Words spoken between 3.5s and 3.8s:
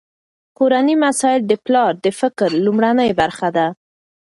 ده.